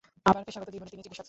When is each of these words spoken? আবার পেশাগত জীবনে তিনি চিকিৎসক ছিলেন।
আবার 0.29 0.41
পেশাগত 0.47 0.69
জীবনে 0.75 0.89
তিনি 0.93 0.97
চিকিৎসক 1.03 1.09
ছিলেন। 1.15 1.19